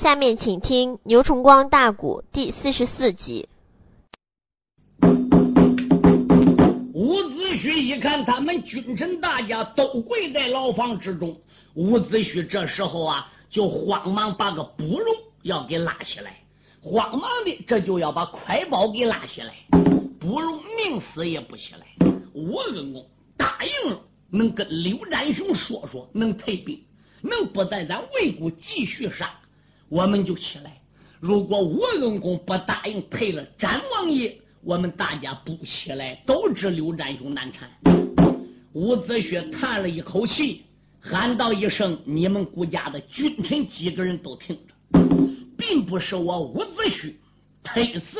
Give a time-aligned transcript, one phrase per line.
[0.00, 3.46] 下面请听牛崇光大鼓第四十四集。
[6.94, 11.38] 伍子胥一看他们君臣大家都跪在牢房之中，
[11.74, 16.34] 伍子胥这时候啊，就慌忙把个卜荣要给拉起来，
[16.80, 19.52] 慌忙的这就要把快宝给拉起来。
[20.18, 21.86] 卜荣宁死也不起来。
[22.32, 23.06] 吴恩公
[23.36, 26.82] 答应了，能跟刘占雄说说，能退兵，
[27.20, 29.30] 能不在咱魏国继续杀，
[29.90, 30.80] 我们就起来。
[31.20, 34.34] 如果吴恩公不答应退了詹王爷。
[34.62, 37.70] 我们大家不起来，都知刘占雄难缠。
[38.74, 40.66] 伍子胥叹了一口气，
[41.00, 45.00] 喊道一声：“你们顾家的君臣几个人都听着，
[45.56, 47.14] 并不是我伍子胥
[47.62, 48.18] 推死，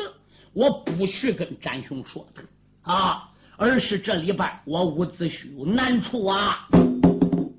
[0.51, 2.41] 我不去跟占雄说的
[2.81, 6.67] 啊，而是这里边我伍子胥有难处啊。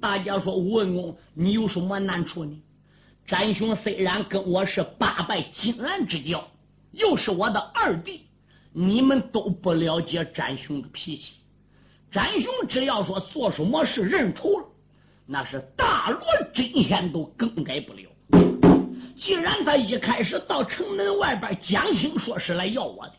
[0.00, 2.60] 大家说，吴文公，你有什么难处呢？
[3.26, 6.46] 占雄虽然跟我是八拜金兰之交，
[6.92, 8.26] 又是我的二弟。”
[8.74, 11.34] 你们都不了解詹雄的脾气，
[12.10, 14.66] 詹雄只要说做什么事认错了，
[15.26, 16.20] 那是大罗
[16.54, 18.08] 真仙都更改不了。
[19.14, 23.12] 既然他一开始到城门外边讲清说是来要我的，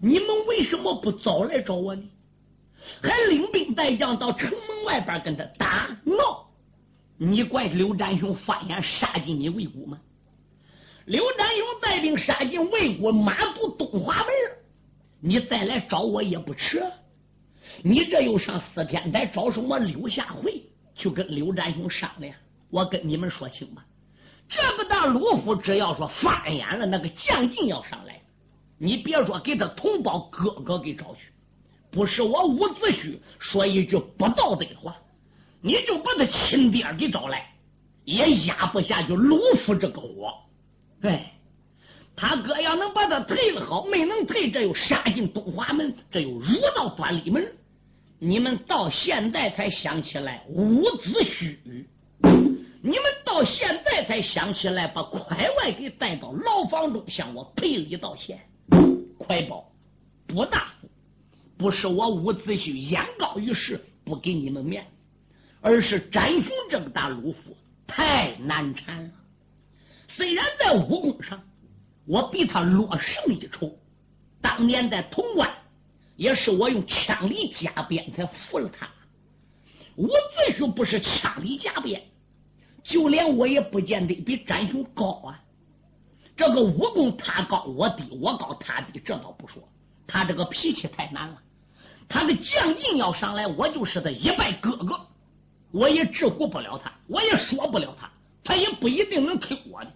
[0.00, 2.02] 你们为什么不早来找我呢？
[3.02, 6.48] 还领兵带将到城门外边跟他打闹？
[7.24, 10.00] 你怪刘占雄发言杀进你魏国吗？
[11.04, 14.26] 刘占雄带兵杀进魏国，马渡东华门。
[15.20, 16.82] 你再来找我也不迟，
[17.82, 20.64] 你这又上四天台找什么刘下惠
[20.96, 22.34] 去跟刘占雄商量？
[22.70, 23.84] 我跟你们说清吧，
[24.48, 28.20] 这个大鲁府只要说翻眼了，那个将进要上来，
[28.78, 31.20] 你别说给他同胞哥哥给找去，
[31.92, 34.96] 不是我伍子胥说一句不道德的话，
[35.62, 37.46] 你就把他亲爹给找来，
[38.04, 40.34] 也压不下去卢府这个火，
[41.02, 41.28] 哎。
[42.14, 46.44] 他哥要能把他退了好，没能退，这又杀进东华门，这又入
[46.76, 47.50] 到端礼门。
[48.18, 51.56] 你们到现在才想起来伍子胥，
[52.82, 58.38] 你们到现在才想起来把快外给带到牢房中向我赔礼道歉。
[59.16, 59.64] 快报
[60.26, 60.74] 不大
[61.56, 64.86] 不是我伍子胥眼高于世不给你们面，
[65.62, 67.56] 而是占雄这么大鲁夫
[67.86, 69.10] 太难缠了。
[70.08, 71.42] 虽然在武功上。
[72.04, 73.78] 我比他落胜一筹，
[74.40, 75.48] 当年在潼关，
[76.16, 78.88] 也是我用枪里加鞭才服了他。
[79.94, 82.02] 我子胥不是枪里加鞭，
[82.82, 85.40] 就连我也不见得比詹雄高啊。
[86.36, 89.62] 这个武功他高我低，我高他低，这倒不说。
[90.08, 91.40] 他这个脾气太难了，
[92.08, 95.06] 他的将劲要上来，我就是他一拜哥哥，
[95.72, 98.08] 我也治护不了他，我也说不了他，
[98.44, 99.90] 他也不一定能听我的。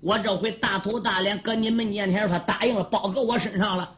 [0.00, 3.94] 我这回大头大脸搁你们面前，他答应了，包搁我身上了。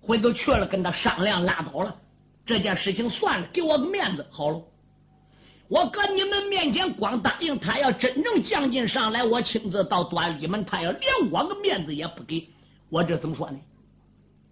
[0.00, 1.96] 回头去了，跟他商量，拉倒了，
[2.44, 4.60] 这件事情算了，给我个面子好了。
[5.68, 12.48] 我搁你们面前光答应他，要真正将军上来，我亲自到端礼门，他要连我个面子也不给，
[12.90, 13.58] 我这怎么说呢？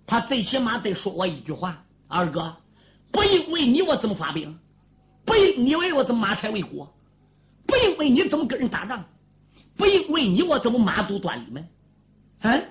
[0.06, 2.54] 他最起码得说我一句话：二哥，
[3.10, 4.58] 不因为你我怎么发兵？
[5.24, 6.92] 不因你为我怎么马拆魏国？
[7.66, 9.04] 不因为你怎么跟人打仗？
[9.76, 11.66] 不因为你我怎么马都端里门？
[12.40, 12.64] 嗯，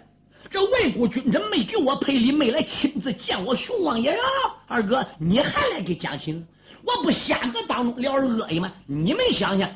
[0.50, 4.20] 这魏国君臣没给我赔礼，没来亲自见我熊王爷啊！
[4.68, 6.46] 二哥，你还来给讲情？
[6.84, 8.72] 我不瞎搁当中聊人恶意吗？
[8.86, 9.70] 你们想想，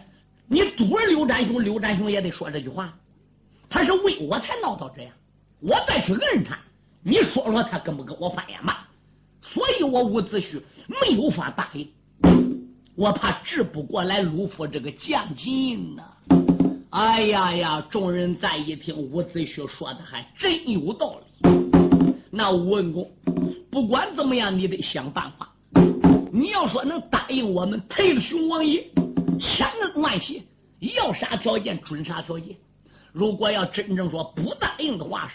[0.47, 2.93] 你堵着刘占雄，刘占雄也得说这句话。
[3.69, 5.13] 他是为我才闹到这样，
[5.59, 6.57] 我再去摁他，
[7.03, 8.87] 你说说他跟不跟我翻眼吧？
[9.41, 11.87] 所以我伍子胥没有法答应，
[12.95, 16.03] 我怕治不过来鲁府这个将军呐。
[16.91, 17.85] 哎呀呀！
[17.89, 21.49] 众人再一听，伍子胥说的还真有道理。
[22.31, 23.11] 那吴文公，
[23.69, 25.53] 不管怎么样，你得想办法。
[26.31, 28.89] 你要说能答应我们退了熊王爷，
[29.37, 30.41] 千恩万谢，
[30.79, 32.55] 要啥条件准啥条件。
[33.11, 35.33] 如果要真正说不答应的话，是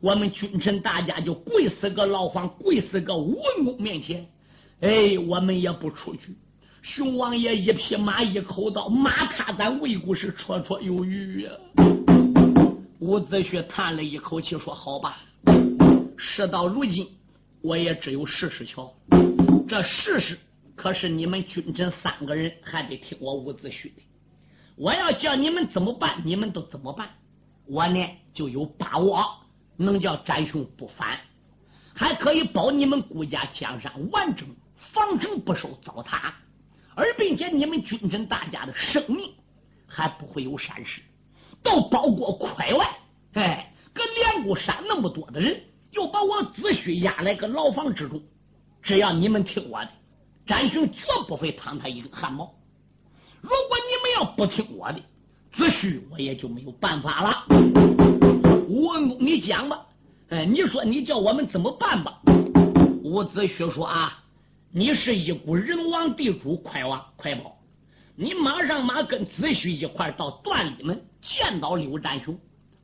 [0.00, 4.26] 我们君臣大家就跪死个牢房，跪死个吴文公面前。
[4.80, 6.36] 哎，我们也不出去。
[6.86, 11.50] 熊王爷一匹马，一口刀，马踏咱魏国是绰绰有余呀。
[13.00, 15.18] 伍子胥叹了一口气，说：“好吧，
[16.16, 17.08] 事到如今，
[17.60, 18.88] 我也只有试试瞧。
[19.68, 20.38] 这试试，
[20.76, 24.02] 可是你们君臣三个人还得听我伍子胥的。
[24.76, 27.10] 我要叫你们怎么办，你们都怎么办。
[27.66, 29.26] 我呢，就有把握
[29.76, 31.18] 能叫展雄不反，
[31.92, 34.46] 还可以保你们顾家江山完整，
[34.76, 36.30] 防城不受糟蹋。”
[36.96, 39.30] 而并且你们军臣大家的生命
[39.86, 41.02] 还不会有闪失，
[41.62, 42.98] 都包括快外，
[43.34, 48.20] 哎，搁连姑山那么多的人，又把我子虚押来个牢房之中。
[48.82, 49.90] 只要你们听我的，
[50.46, 52.50] 展雄绝不会淌他一根汗毛。
[53.42, 54.98] 如果你们要不听我的，
[55.52, 57.44] 子虚我也就没有办法了。
[58.68, 59.84] 吴文公，你讲吧，
[60.30, 62.22] 哎，你说你叫我们怎么办吧？
[63.04, 64.24] 伍子胥说啊，
[64.78, 67.56] 你是一股人王地主，快王快跑，
[68.14, 72.38] 你马上马跟子虚一块到段里门见到刘占雄，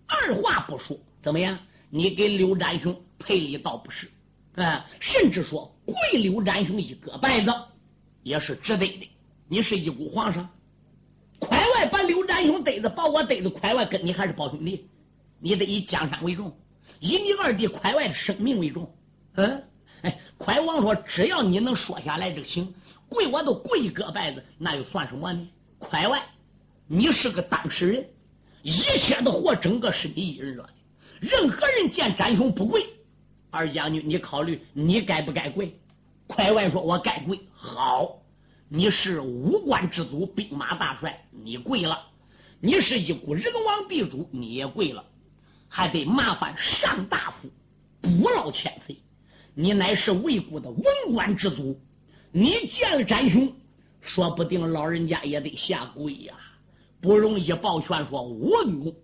[0.06, 1.58] 二话不说，怎么样？
[1.90, 4.10] 你给刘占雄赔礼倒不是，
[4.54, 5.70] 啊，甚至说。
[5.84, 7.52] 跪刘占雄一个拜子，
[8.22, 9.10] 也是值得的。
[9.46, 10.48] 你是一股皇上，
[11.40, 14.88] 快外把刘占雄逮着，把我逮着，快外跟你还是胞兄弟，
[15.38, 16.56] 你得以江山为重，
[17.00, 18.90] 以你二弟快外的生命为重。
[19.34, 19.62] 嗯，
[20.02, 22.74] 哎，快王说，只要你能说下来这行，
[23.08, 25.48] 跪我都跪一个拜子，那又算什么呢？
[25.78, 26.22] 快外，
[26.86, 28.06] 你是个当事人，
[28.62, 30.70] 一切的祸整个是你一人惹的，
[31.20, 32.86] 任何人见展雄不跪。
[33.50, 35.76] 二将军，你考虑你该不该跪？
[36.26, 38.22] 快外说：“我该跪。”好，
[38.68, 41.98] 你是五官之祖，兵马大帅，你跪了；
[42.60, 45.04] 你是一股人王地主，你也跪了。
[45.68, 47.50] 还得麻烦上大夫
[48.00, 48.71] 不劳千岁。
[49.54, 51.78] 你乃是魏国的文官之祖，
[52.30, 53.52] 你见了展雄，
[54.00, 56.34] 说不定老人家也得下跪呀。
[57.00, 58.94] 不容易抱拳说：“文公，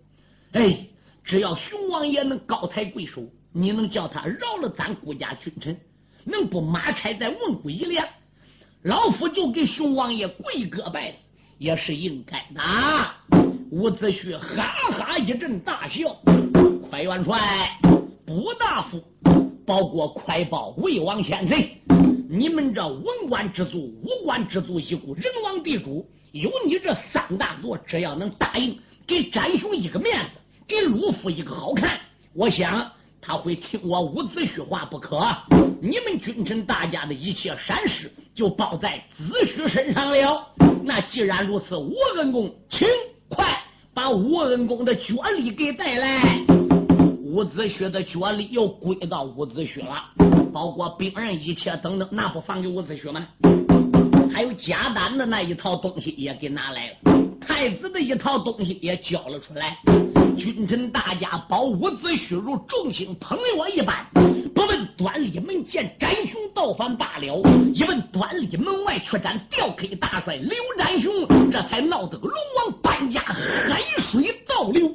[0.53, 0.85] 哎，
[1.23, 5.75] 只要熊王爷能高抬贵手。”你能叫他饶了咱顾家君臣，
[6.23, 8.07] 能不马差在文武一连，
[8.83, 11.15] 老夫就给熊王爷跪个拜，
[11.57, 13.41] 也是应该的。
[13.71, 16.15] 伍子胥哈哈一阵大笑。
[16.87, 17.71] 快元帅，
[18.23, 19.03] 不大夫，
[19.69, 21.55] 包括快报魏王先生，
[22.27, 28.75] 你们这文官之族、武官之族一股人王地主，有你这三大座，只要能答应
[29.05, 30.31] 给展雄一个面子，
[30.67, 31.99] 给鲁夫一个好看，
[32.33, 32.91] 我想。
[33.21, 35.21] 他会听我伍子胥话不可，
[35.81, 40.47] 你们君臣大家的一切善事就包在子胥身上了。
[40.83, 42.87] 那既然如此，吴恩公，请
[43.27, 43.61] 快
[43.93, 46.58] 把吴恩公的脚力给带来。
[47.29, 50.03] 伍子胥的脚力又归到伍子胥了，
[50.51, 53.27] 包括兵刃一切等等，那不放给伍子胥吗？
[54.33, 56.95] 还有贾丹的那一套东西也给拿来了，
[57.39, 59.77] 太子的一套东西也交了出来。
[60.39, 64.03] 君臣大家保伍子胥如众星捧月一般，
[64.55, 67.43] 不问端礼门见展雄倒反罢了，
[67.75, 74.91] 一问端礼门外却斩吊 K 大帅刘占雄，这才闹得个龙王搬家，海水倒流。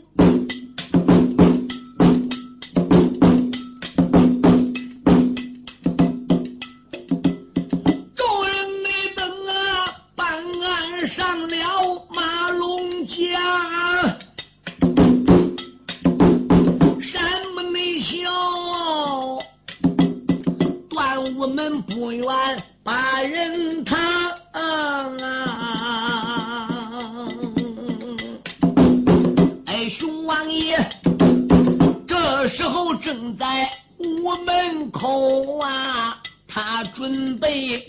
[34.37, 36.17] 门口啊
[36.49, 37.85] 他准备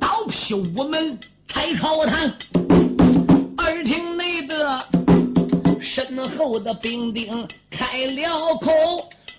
[0.00, 1.18] 刀劈我们
[1.48, 2.18] 拆朝堂
[3.58, 4.84] 耳听内的
[5.80, 8.70] 身后的兵丁开了口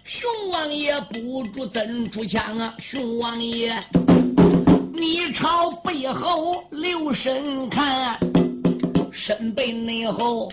[0.03, 3.73] 熊王爷不住怎出枪啊熊王爷
[4.93, 8.19] 你朝背后留神看
[9.11, 10.51] 身背内后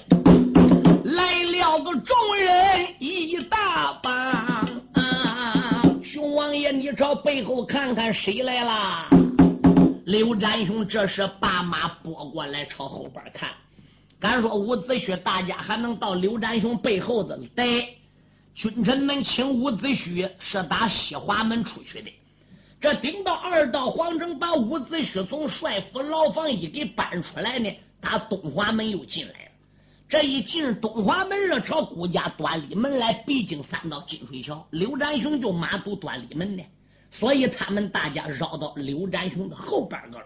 [1.05, 4.60] 来了个众人一大把。
[6.41, 9.11] 王爷，你朝背后看看谁来了？
[10.07, 13.51] 刘占雄这时把马拨过来，朝后边看。
[14.19, 17.63] 敢说伍子胥，大家还能到刘占雄背后子待？
[18.55, 22.11] 君臣们请伍子胥是打西华门出去的。
[22.81, 27.71] 这顶到二道皇城，把伍子胥从帅府牢房一给搬出来呢，
[28.01, 29.50] 打东华门又进来了。
[30.11, 36.63] 这一进东华门了，朝顾家端里门来，毕竟三道金水桥，刘占雄就马堵端里门呢，
[37.13, 40.25] 所以他们大家绕到刘占雄的后边个了。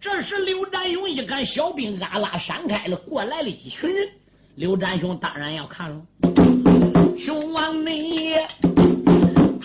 [0.00, 4.08] 这时，刘占雄一看小兵阿拉闪开了，过来了一群人。
[4.54, 6.02] 刘占雄当然要看了。
[7.18, 8.32] 雄王你，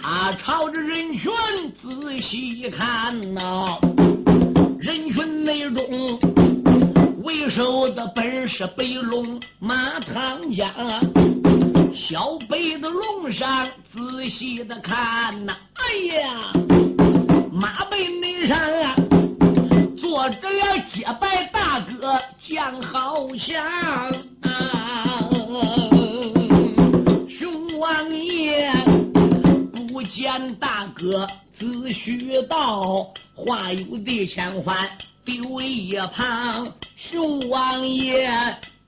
[0.01, 1.31] 他朝着人群
[1.81, 3.79] 仔细一看呐，
[7.57, 10.71] 手的本是白龙马，唐家
[11.95, 16.53] 小辈子龙上仔细的看呐，哎呀，
[17.51, 18.95] 马背那上啊，
[19.99, 23.65] 坐着了结拜大哥，见好像
[24.43, 25.27] 啊，
[27.27, 28.71] 熊王爷，
[29.89, 34.95] 不见大哥，自须到，话有地遣还。
[35.27, 36.65] 丢一旁。
[36.95, 38.29] 熊王爷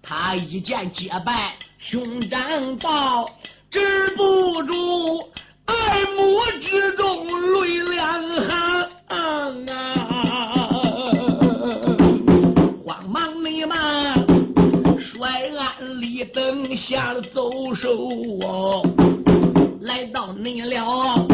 [0.01, 3.29] 他一见结拜，兄长道，
[3.69, 5.19] 止不住
[5.65, 7.27] 爱慕之中
[7.61, 10.69] 泪两行啊！
[12.85, 14.15] 慌忙你嘛，
[14.95, 17.91] 率俺立等下走手
[18.43, 18.81] 哦，
[19.81, 21.27] 来到你了，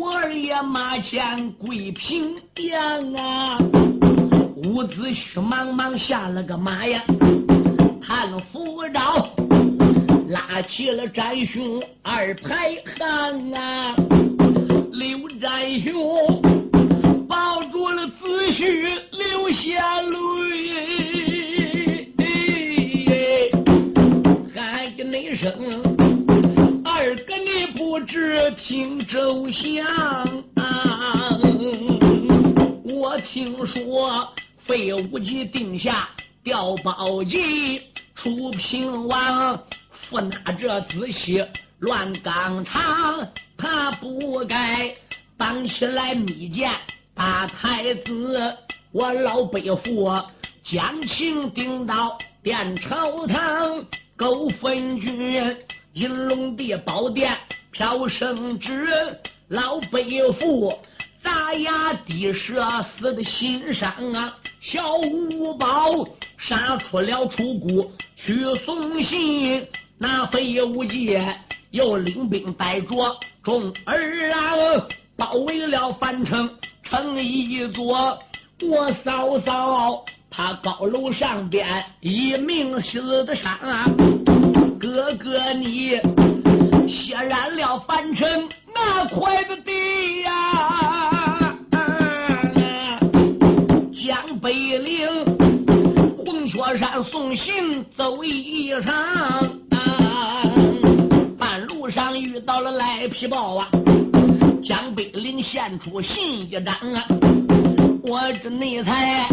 [0.00, 3.58] 我二爷马前跪平阳啊！
[4.64, 7.02] 伍子胥忙忙下了个马呀，
[8.00, 9.28] 探符招，
[10.28, 13.96] 拉起了战雄二排行啊！
[14.92, 16.40] 刘占兄
[17.28, 18.12] 抱住了子
[18.52, 20.16] 胥，流下泪，
[24.54, 25.52] 喊一声
[26.86, 29.84] ：“二哥，你不知听周详
[30.54, 31.36] 啊！
[32.84, 34.32] 我听说。”
[34.72, 36.08] 被武吉定下
[36.42, 37.82] 调宝计，
[38.14, 41.44] 出平王负拿这子息
[41.80, 44.94] 乱纲常，他不该
[45.36, 46.70] 绑起来密剑
[47.14, 48.56] 打太子。
[48.92, 50.10] 我老背父
[50.64, 53.84] 将情顶到殿朝堂，
[54.16, 55.54] 勾分军
[55.92, 57.36] 银龙的宝殿
[57.72, 58.88] 飘升旨，
[59.48, 60.72] 老背父
[61.22, 64.34] 砸牙滴舌死的心伤啊！
[64.60, 69.66] 小五宝杀出了楚国去送信，
[69.98, 71.34] 那飞武界
[71.70, 72.96] 又领兵带着
[73.42, 74.86] 众儿郎
[75.16, 76.50] 包围了樊城
[76.82, 78.18] 城一座。
[78.62, 83.86] 我嫂嫂他高楼上边一命死的伤啊，
[84.80, 86.00] 哥哥你
[86.88, 90.81] 血染了樊城那块的地呀！
[94.42, 95.08] 北岭
[96.16, 99.48] 红雀山送信走一场，
[101.38, 103.68] 半路上遇到了赖皮豹啊，
[104.60, 107.06] 江北岭献出信一张啊，
[108.02, 109.28] 我这内才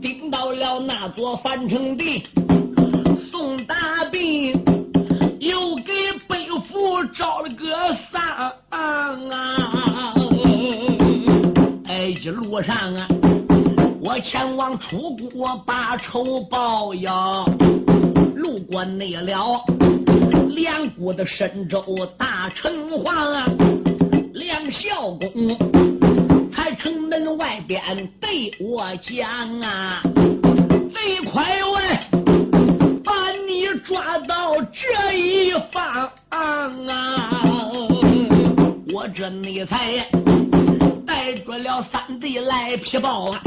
[0.00, 2.22] 顶到了那座樊城地，
[3.28, 4.52] 宋大兵
[5.40, 5.92] 又给
[6.28, 8.22] 北府找了个丧
[8.68, 10.14] 啊，
[11.88, 13.08] 哎，一路上啊。
[14.14, 17.46] 我前往楚国把仇报呀，
[18.36, 19.58] 路过内了
[20.50, 21.82] 两国的神州
[22.18, 23.48] 大城隍啊，
[24.34, 25.56] 梁孝公
[26.54, 27.82] 在城门外边
[28.20, 30.02] 对我讲啊，
[30.92, 37.40] 贼快问把你抓到这一方啊，
[38.92, 40.06] 我这内才
[41.06, 43.41] 带着了三弟来皮报啊。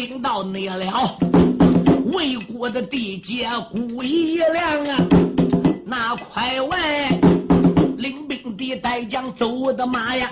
[0.00, 1.14] 顶到你了，
[2.10, 5.06] 魏国的地界古一亮啊，
[5.84, 7.06] 那快外
[7.98, 10.30] 领兵的带将走的马呀，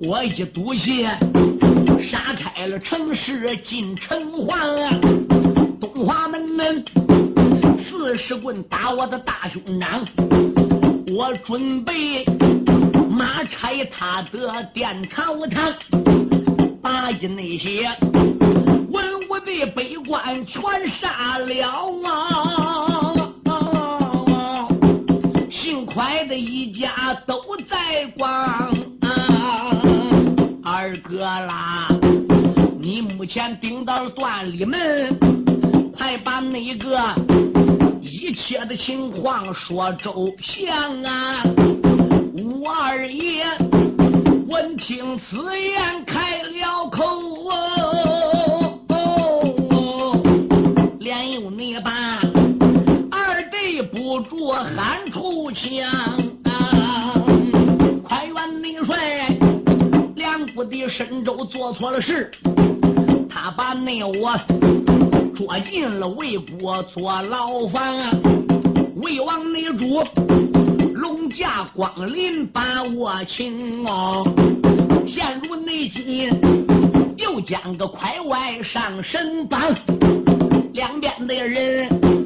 [0.00, 1.04] 我一赌气
[2.00, 5.00] 杀开了城市进城隍啊，
[5.80, 6.84] 东华门门
[7.82, 10.06] 四十棍打我的大兄长，
[11.16, 12.24] 我准备
[13.10, 15.74] 马拆他的殿朝堂，
[16.80, 18.27] 把一那些。
[18.90, 21.52] 文武的百官全杀了
[22.04, 23.14] 啊！
[25.50, 28.74] 幸快的一家都在广。
[30.64, 31.88] 二哥啦，
[32.80, 35.18] 你目前顶到了断里门，
[35.96, 37.14] 快把那个
[38.00, 41.42] 一切的情况说周详啊！
[42.34, 43.44] 吴二爷
[44.48, 47.02] 闻听此言，开了口
[47.48, 47.77] 啊！
[55.48, 55.90] 喊出枪，
[58.02, 59.26] 快元领帅，
[60.14, 62.30] 两国的神州做错了事，
[63.30, 64.38] 他把内我
[65.34, 67.96] 捉进了魏国做牢房，
[68.96, 70.04] 魏王内主
[70.94, 74.22] 龙驾光临把我请哦，
[75.06, 76.28] 陷入内急，
[77.16, 79.74] 又将个快外上神榜，
[80.74, 82.17] 两边的人。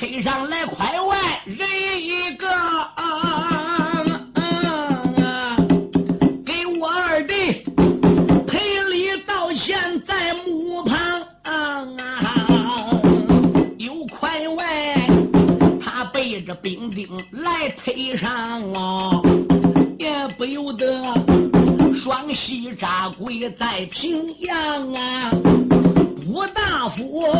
[0.00, 1.68] 推上来，快外人
[2.02, 3.04] 一个，啊
[4.32, 5.56] 啊
[6.46, 7.62] 给我二弟
[8.46, 10.96] 赔礼道歉在墓旁。
[11.42, 13.02] 啊啊
[13.76, 15.06] 有快外，
[15.84, 19.20] 他背着兵丁来推上啊，
[19.98, 20.86] 也不由得
[22.02, 25.30] 双膝扎跪在平阳啊，
[26.26, 27.34] 吴大夫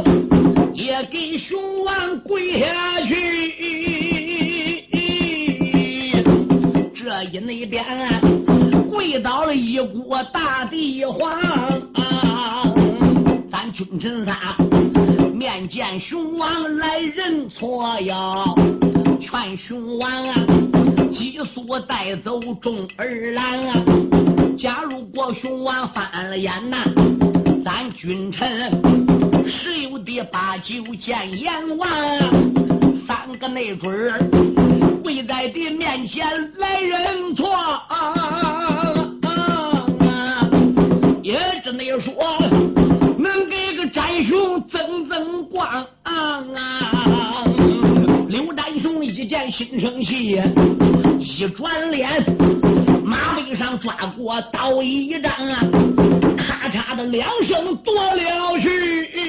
[1.05, 4.85] 给熊王跪下去，
[6.95, 7.85] 这一那边
[8.91, 11.41] 跪倒了一国大帝皇，
[13.51, 14.57] 咱君臣仨
[15.35, 18.45] 面见熊王来认错呀，
[19.21, 20.35] 劝熊王啊。
[21.13, 23.85] 急速带走众儿郎啊！
[24.57, 26.77] 假如果熊王翻了眼呐，
[27.65, 28.71] 咱君臣
[29.49, 31.89] 谁有的八九见阎王，
[33.07, 33.91] 三个内准
[35.05, 36.27] 跪在的面前
[36.59, 37.49] 来认错，
[41.23, 42.13] 也只能说
[43.19, 45.65] 能给个展雄增增光
[46.03, 46.43] 啊！
[48.29, 50.41] 刘展雄一见心生气。
[51.21, 52.25] 一转脸，
[53.05, 55.61] 马背上抓过刀一丈啊，
[56.37, 59.20] 咔嚓的两声夺了去。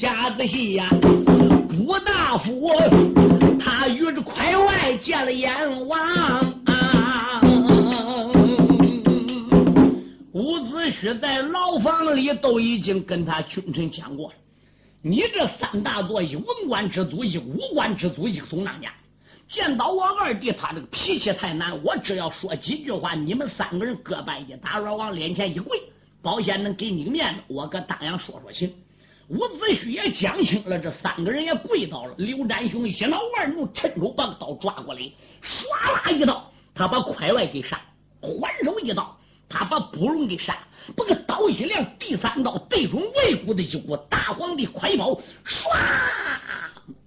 [0.00, 0.88] 闪二目夹子细呀，
[1.78, 2.72] 吴大夫
[3.60, 6.00] 他与这快外见了阎王。
[6.64, 7.42] 啊。
[10.32, 14.34] 伍子胥在牢房里都已经跟他群臣讲过了。
[15.02, 18.90] 你这三大座，一文官之祖，一武官之祖，一个总当家，
[19.48, 21.78] 见到我二弟，他这个脾气太难。
[21.84, 25.78] 我只要说几句话，你们三个人各拜一打软往脸前一跪，
[26.22, 27.40] 保险能给你个面子。
[27.48, 28.72] 我搁当阳说说情。
[29.30, 32.14] 伍子胥也讲清了，这三个人也跪倒了。
[32.18, 37.80] 刘占雄一恼二怒，趁手把刀抓过来，唰啦一刀，他把快外给杀，
[38.20, 39.16] 还手一刀。
[39.48, 40.58] 他把卜荣给杀，
[40.96, 45.20] 把个刀一亮，第三刀对准魏国的一股大黄的快宝，唰，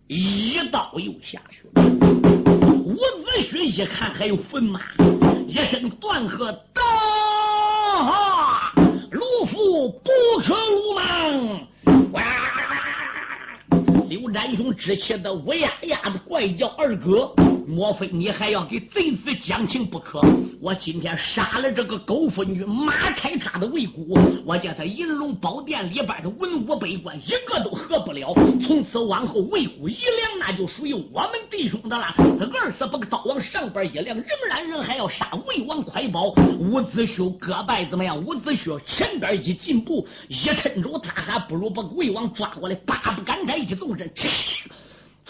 [0.08, 1.84] 一刀又下去了。
[2.86, 4.80] 伍子胥一看还有分马，
[5.46, 6.82] 一声断喝：“刀！
[9.12, 11.68] 鲁父不可鲁莽！”
[12.14, 12.24] 哇
[14.08, 17.34] 刘占雄只气得乌呀呀的怪叫：“二哥，
[17.66, 20.22] 莫非你还要给贼子讲情不可？
[20.60, 28.34] 我今天杀了这个狗妇女，马拆他的尾骨，我叫他银龙宝殿里边的文武百官一个都合不了。
[28.66, 32.14] 从此往后，尾骨一亮，那就属于我们弟兄的了。
[32.18, 36.34] 他二次把个刀往上边一亮，仍然人还要杀魏王快宝。
[36.60, 38.18] 伍子胥各拜怎么样？
[38.20, 44.12] 伍子胥前边一进步，一伸手，他还不如把魏王抓过来，八不敢斩，一纵身。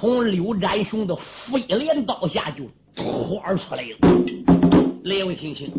[0.03, 5.01] 从刘占雄的飞镰刀下就拖出来了。
[5.05, 5.71] 列位听清，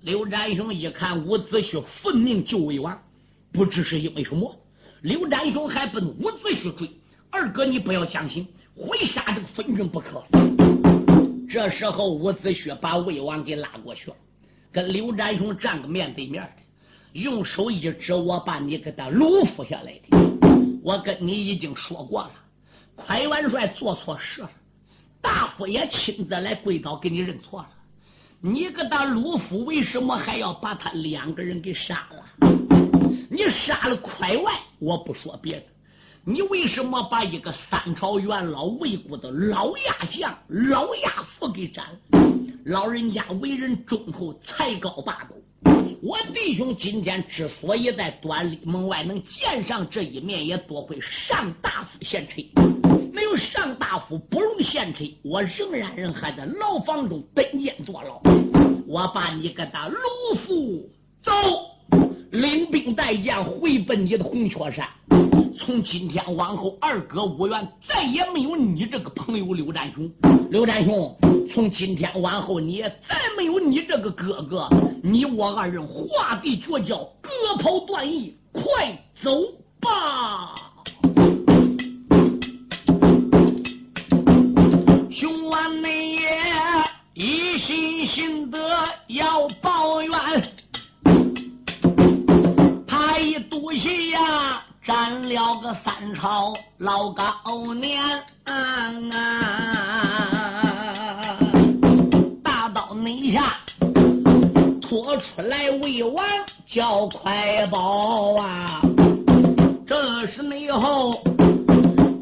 [0.00, 3.00] 刘占雄一看伍子胥奉命救魏王，
[3.52, 4.52] 不知是因为什么。
[5.02, 6.90] 刘占雄还奔伍子胥追，
[7.30, 8.44] 二哥你不要相信，
[8.74, 10.24] 回杀这个分军不可。
[11.48, 14.16] 这时候伍子胥把魏王给拉过去了，
[14.72, 20.18] 跟刘占雄站个面对面的，用手一指，我把你给他掳扶下来的。
[20.82, 22.32] 我跟你已经说过了，
[22.94, 24.50] 快元帅做错事了，
[25.20, 27.68] 大夫也亲自来跪倒给你认错了。
[28.40, 32.48] 你个大鲁夫为什么还要把他两个人给杀了？
[33.30, 35.66] 你杀了快外，我不说别的，
[36.24, 42.20] 你为什么把一个三朝元老魏国的老亚相老亚父给斩了？
[42.66, 45.36] 老人家为人忠厚，才高八斗。
[46.02, 52.71] 我弟兄今天之所以在端礼门外能见上这一面，也多亏上大夫献策。
[53.12, 58.22] 没有上大夫不容献策，我仍然人还在牢房中等监坐牢。
[58.86, 59.98] 我把你给他卢
[60.38, 60.88] 夫
[61.22, 61.30] 走，
[62.30, 64.88] 领兵带将回奔你的红雀山。
[65.58, 70.10] 从今天往后，二哥无缘，再也没有你这个朋友刘占雄。
[70.50, 71.14] 刘占雄，
[71.52, 74.68] 从今天往后，你也再没有你这个哥哥。
[75.02, 78.62] 你我二人化地绝交，割袍断义，快
[79.22, 79.42] 走
[79.80, 80.71] 吧！
[95.84, 97.98] 三朝老高年，
[102.42, 103.56] 大刀内下
[104.82, 106.24] 拖出来魏王
[106.66, 108.82] 叫快报啊！
[109.86, 111.22] 这是内后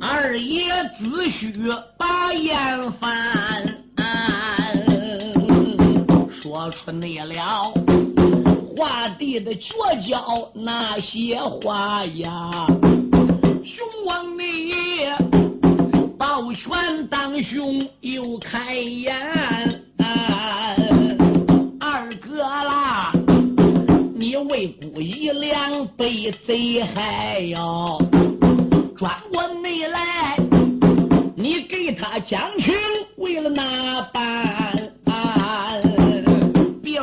[0.01, 3.67] 二爷子胥把言翻，
[6.41, 7.73] 说出内了
[8.77, 9.73] 画地的绝
[10.09, 12.67] 交那些话呀。
[13.71, 14.73] 雄王你
[16.19, 19.17] 抱拳当兄又开眼，
[21.79, 23.13] 二哥啦，
[24.17, 27.97] 你为孤一两被贼害哟，
[28.97, 30.37] 转过内来，
[31.37, 32.75] 你给他讲情
[33.19, 34.90] 为了哪般？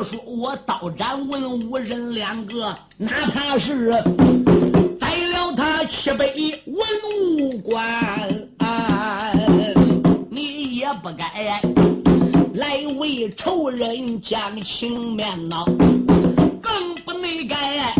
[0.07, 3.91] 说我刀斩文武人两个，哪怕是
[5.01, 5.53] 宰了。
[5.55, 6.25] 他七百
[6.65, 6.77] 文
[7.37, 8.47] 武官，
[10.29, 11.61] 你也不该
[12.53, 15.65] 来为仇人讲情面呐，
[16.61, 17.93] 更不能该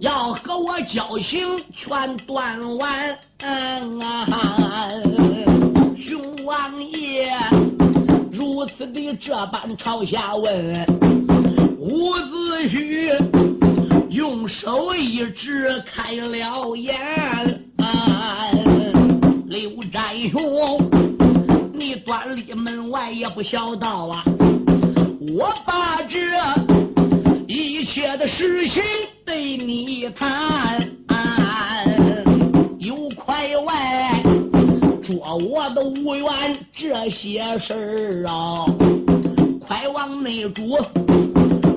[0.00, 3.16] 要和我交情全断完。
[3.38, 4.88] 嗯、啊
[5.98, 7.30] 熊王爷
[8.44, 10.86] 如此的这般朝下问
[11.78, 13.16] 伍子胥。
[14.10, 16.94] 用手一指，开了眼。
[19.46, 20.78] 刘占雄，
[21.72, 24.22] 你端立门外也不晓得啊！
[25.34, 26.18] 我把这
[27.46, 28.82] 一切的事情
[29.24, 30.86] 对你谈。
[35.32, 38.66] 我都无缘这些事儿啊，
[39.66, 40.76] 快往内主。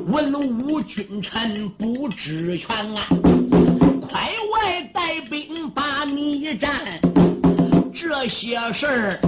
[0.07, 3.07] 文武君臣不知全啊！
[4.09, 6.99] 快外带兵把你战，
[7.93, 9.19] 这些事儿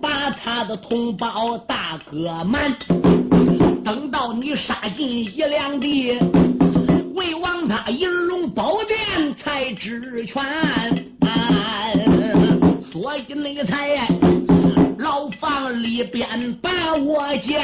[0.00, 2.72] 把他的同胞大哥瞒。
[3.84, 6.18] 等到你杀进一两地，
[7.14, 10.42] 魏王他银龙宝殿才知全。
[13.28, 14.06] 以那才
[14.98, 17.62] 牢房里边把我接，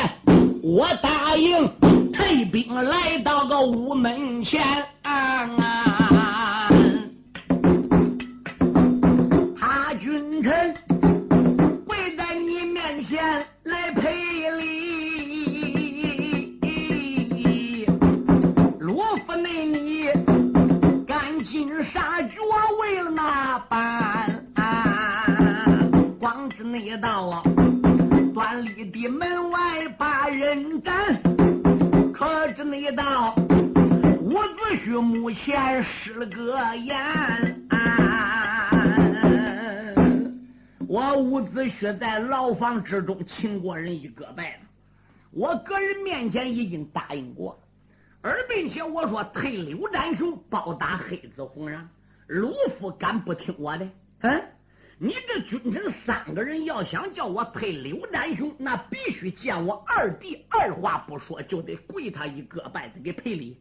[0.62, 1.70] 我答应。
[2.12, 4.62] 退兵来到个屋门前，
[41.92, 44.60] 在牢房之中请过人一个拜了，
[45.30, 47.60] 我个人面前已经答应过，
[48.20, 51.78] 而并且我说退刘占雄报答黑子红瓤，
[52.26, 53.88] 鲁夫敢不听我的？
[54.20, 54.42] 嗯。
[55.02, 63.58] 你这君臣三个人要想叫我退刘占雄，那必须见我二弟，二话不说就得跪他一个拜子给赔礼。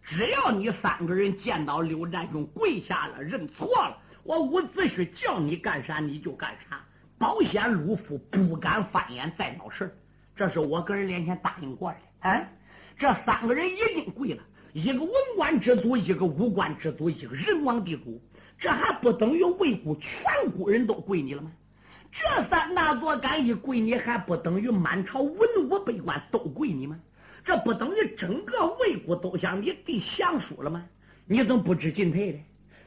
[0.00, 6.80] 只要你三个人见到刘占雄跪下了认错了，我伍子胥叫你干啥你就干啥，
[7.18, 9.96] 保险鲁夫不敢翻眼再闹事
[10.34, 11.96] 这是我个人脸前答应过的。
[12.20, 12.52] 哎，
[12.98, 18.20] 这三个人已经跪了，一个文官之祖，一个武官之祖，一个人王的主。
[18.58, 21.50] 这还不等于魏国全国人都跪你了吗？
[22.12, 26.98] 这三大座干一跪你，还不等于满朝文武百官都跪你吗？
[27.44, 30.84] 这不等于整个魏国都向你递降书了吗？
[31.26, 32.38] 你怎么不知进退的？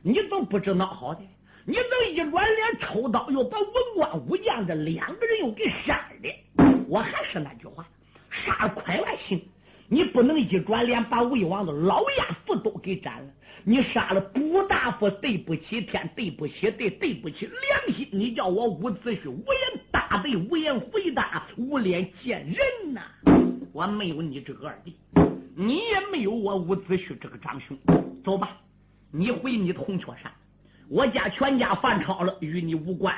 [0.01, 1.21] 你怎么不知孬好的？
[1.69, 6.75] 你能一转脸抽刀又把文官武将这两个人又给杀了？
[6.88, 7.88] 我还是那句话，
[8.32, 9.39] 杀了快外行，
[9.88, 13.32] 你不能一转脸把魏王的老亚父都给斩了。
[13.63, 18.10] 你杀了卜大夫，对不起天，对不起地，对不起良心。
[18.12, 23.01] 你叫我伍子胥无言答对，无言回答，无脸见人呐！
[23.71, 24.95] 我没有你这个二弟，
[25.55, 27.77] 你也没有我伍子胥这个长兄。
[28.23, 28.58] 走吧，
[29.12, 30.32] 你回你的红雀山。
[30.89, 33.15] 我家全家犯超了，与你无关。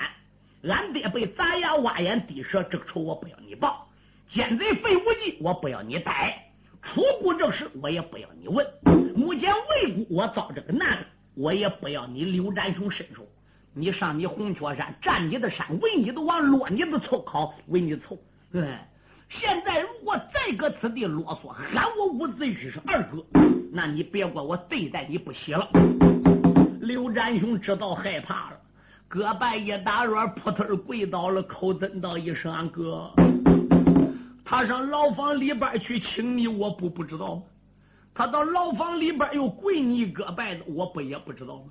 [0.64, 3.88] 俺爹被砸牙挖眼滴舌，这个仇我不要你报。
[4.28, 6.52] 奸贼废武计，我不要你逮。
[6.82, 8.68] 出谷这事，我也不要你问。
[9.16, 13.26] 目前魏国我遭这个难，我也不要你刘占雄伸手。
[13.74, 18.18] 你上你红雀山占你的山，为你的王，落你的凑考，为你凑。
[18.52, 18.78] 嗯，
[19.30, 23.26] 现在如果再搁此地啰嗦，喊我伍子胥是二哥，
[23.72, 25.70] 那你别怪我对待你不喜了。
[26.82, 28.60] 刘占雄知道害怕了，
[29.08, 33.13] 胳膊一打软，扑腾跪倒了，口尊道一声：“哥。”
[34.44, 37.44] 他上牢房里边去请你，我不不知道吗？
[38.15, 41.65] 他到牢房里边又跪你个拜的，我不也不知道吗？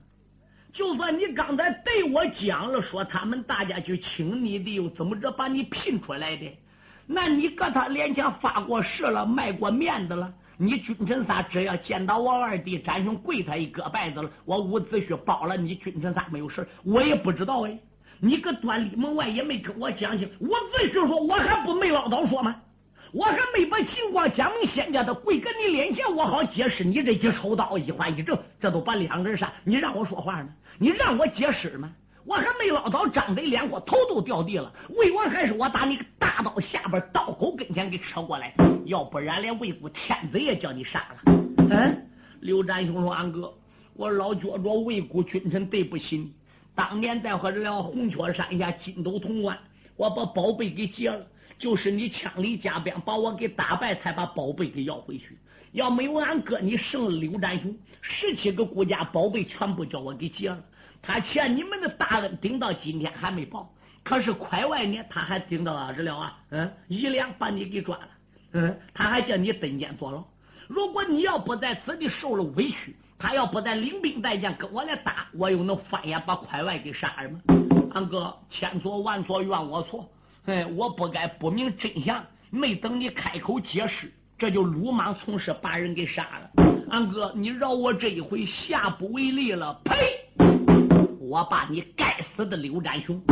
[0.72, 6.56] 就算你刚才对我讲了，说他们大家去请你的，又怎么着把你聘出来的？
[7.04, 10.32] 那你搁他脸前发过誓了，卖过面子了？
[10.62, 17.78] 你君臣仨只要见到我二弟展兄跪他一个拜子了，我伍子胥保了你君臣仨没有事我也不知道哎。
[18.20, 22.54] 你搁端里门外也没跟我讲清，伍子胥说我还不没唠叨说吗？
[23.10, 29.50] 我还没把情况讲明，先叫他跪在你脸前，我好解释你这一抽刀一环一正，这都把两根杀。
[29.64, 30.48] 你让我说话呢？
[30.76, 31.90] 你让我解释吗？
[32.24, 34.72] 我还没唠叨，张嘴脸过头都掉地了。
[34.90, 38.54] 魏王还是我打你个大刀下边刀口跟前给扯过来，
[38.84, 41.32] 要不然连魏国天子也叫你杀了。
[41.70, 42.06] 嗯，
[42.40, 43.52] 刘占雄说：“安哥，
[43.94, 46.32] 我老觉着魏国君臣对不起你。
[46.74, 49.58] 当年在和这了红雀山下金斗潼关，
[49.96, 51.26] 我把宝贝给劫了。”
[51.58, 55.38] 就是你枪里加鞭把我给打败，才把宝贝给要回去。
[55.72, 60.58] 要没有俺哥你胜刘占雄，十七个国家宝贝全部叫我给劫了。
[61.02, 63.72] 他欠你们的大恩顶到今天还没报。
[64.02, 68.08] 可是快外呢，他还顶到了这了啊，嗯，一两把你给抓了，
[68.52, 70.24] 嗯，他还叫你登监坐牢。
[70.68, 77.40] 如果你要不在此地受了委屈，他要不在领兵带将跟我来打，我又能翻眼把快外给杀了吗？
[77.92, 80.08] 俺哥千错万错怨我错。
[80.46, 86.64] 哎，我不该不明真相，没等你开口解释，这就鲁莽从事，把人给杀了。
[86.90, 89.78] 俺哥，你饶我这一回，下不为例了。
[89.84, 90.20] 呸！
[91.30, 93.22] 我把你该死的刘占雄，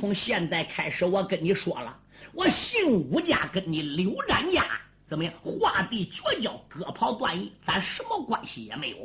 [0.00, 1.94] 从现在开始，我跟你说了，
[2.32, 4.64] 我姓武家跟你刘占家
[5.06, 5.34] 怎么样？
[5.42, 8.96] 画地绝交，割袍断义，咱什么关系也没有。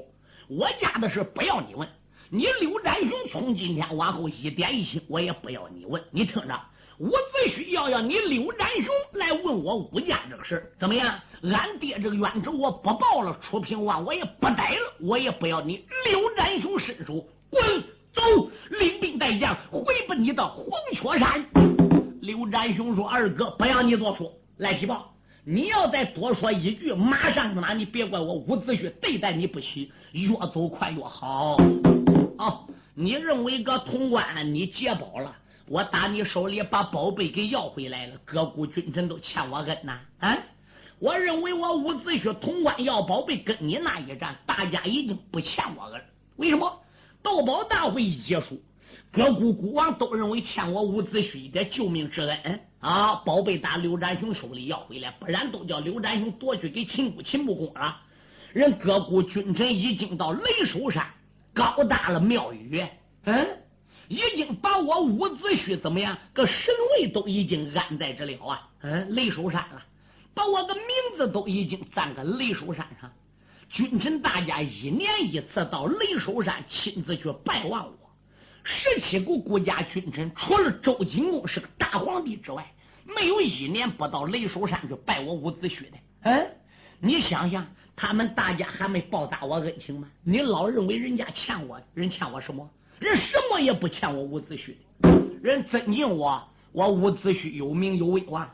[0.47, 1.85] 我家的事不要你问，
[2.29, 6.01] 你刘占雄从今天往后一点一星，我也不要你问。
[6.09, 6.57] 你听着。
[6.97, 11.19] 我只需要要你刘占雄来问我武家这个事怎么样？
[11.43, 18.21] 俺爹这个冤仇我不报了，楚平王我也不逮了，我也不要你刘占雄伸手，滚走，
[18.69, 21.45] 领兵带将回奔你的黄雀山。
[22.21, 25.13] 刘占雄说：“二哥，不要你多说，来提报。
[25.43, 31.57] 你要再多说一句，马上他妈你别怪我伍子胥对待你不起，越走快越好。
[32.37, 35.35] 哦，你认为搁潼关你劫宝了？”
[35.67, 39.99] 我打你手里把宝贝给要回来了，各国君臣都欠我恩呐！
[40.19, 40.37] 啊，
[40.99, 46.01] 我认为我伍子胥潼关要宝贝跟你那一战，大家已经不欠我恩。
[46.35, 46.77] 为什么？
[47.23, 48.61] 斗宝大会一结束，
[49.11, 53.15] 各国国王都认为欠我伍子胥一点救命之恩啊！
[53.25, 58.01] 宝贝打刘占雄手里要回来，不然都叫刘占雄夺去给秦国秦穆公了。
[58.53, 61.05] 人各国君臣已经到雷首山
[61.53, 62.85] 高大了庙宇，
[63.25, 63.47] 嗯。
[64.07, 66.17] 已经把我伍子胥怎么样？
[66.33, 68.69] 个神位都已经安在这了啊！
[68.81, 69.81] 嗯，雷首山了，
[70.33, 70.83] 把我的名
[71.15, 73.09] 字都已经葬在雷首山上。
[73.71, 77.97] 君臣大家一年一次到雷首山亲自去拜望我。
[78.63, 82.69] 十七个国家君臣，除了周景公是个大皇帝之外，
[83.05, 85.97] 没有一年不到雷首山去拜我伍子胥的。
[86.23, 86.47] 嗯，
[86.99, 90.09] 你想想，他们大家还没报答我恩情吗？
[90.21, 92.69] 你老认为人家欠我，人欠我什么？
[92.99, 95.09] 人什么也不欠我伍子胥的，
[95.41, 98.45] 人尊敬我，我伍子胥有名有威望；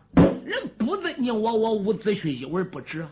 [0.46, 3.04] 人不尊敬我，我伍子胥一文不值。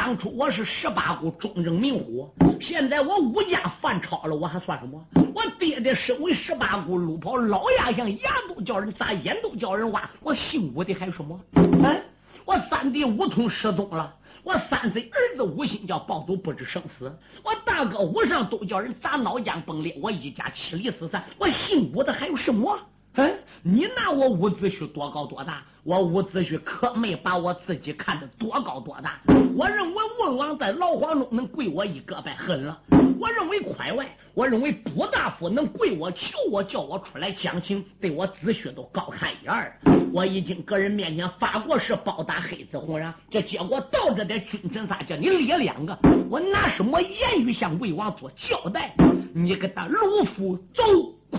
[0.00, 2.30] 当初我是十八股中正明虎，
[2.60, 5.04] 现在我武家犯超了，我还算什么？
[5.34, 11.40] 我爹爹身为十八股路跑老牙相，牙都叫人砸，眼都叫人挖，我姓武的还有什么？
[11.56, 12.00] 嗯，
[12.44, 14.14] 我三弟武通失踪了。
[14.44, 22.78] 我三岁儿子武信叫暴走不知生死，我大哥武上都叫人砸脑浆崩裂，我一家妻离子散，我姓武的还有什么？
[23.18, 25.64] 嗯，你拿我伍子胥多高多大？
[25.82, 29.18] 我伍子胥可没把我自己看得多高多大。
[29.56, 32.80] 我认为文王在牢房中能跪我一个拜，狠了。
[33.18, 39.76] 我认为快外，我认为卜大夫能跪我求我叫我出来讲情，对我子胥都高看一二。
[40.12, 45.98] 我已经个人面前发过誓报答黑子红人，这结果到这点君臣仨叫你列两个，
[46.30, 48.94] 我拿什么言语向魏王做交代？
[49.34, 50.84] 你给他鲁夫走，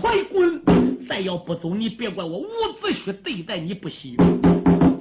[0.00, 1.06] 快滚！
[1.06, 2.46] 再要不走，你别怪我伍
[2.80, 4.16] 子胥对待你不喜。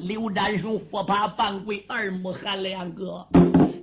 [0.02, 3.26] 刘占雄不怕犯规，二目含两个，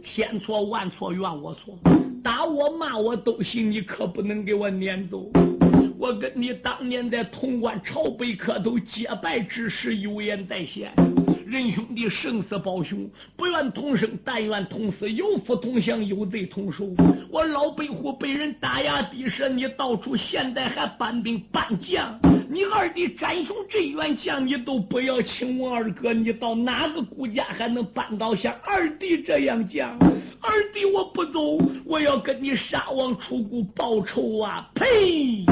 [0.05, 1.79] 千错万错怨我错，
[2.23, 5.27] 打我骂我都行，你可不能给我撵走。
[5.99, 10.93] 我跟你当年在潼关朝北磕头结拜之时有言在先，
[11.47, 16.85] 仁兄弟生死保兄，不愿同生，但愿同死，有福同享，有罪同受。
[17.31, 22.19] 我老北虎被人打压地舍，你到处现在还搬兵搬将，
[22.51, 29.97] 你二弟展雄这员将，你都不要请我二哥，你到哪个国家还能搬到像二弟这样将？
[30.41, 34.69] 二弟我不走，我要跟你杀王出谷报仇啊！
[34.75, 35.45] 呸！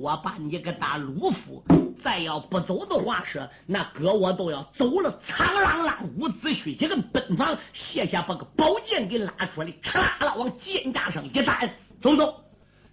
[0.00, 1.62] 我把你个大鲁夫
[2.02, 5.20] 再要不走的话，是那哥我都要走了。
[5.26, 11.70] 苍啷啷，伍子胥一个奔房卸下，把个宝剑给拉出来，咔啦啦往剑架上一站，
[12.02, 12.34] 走走。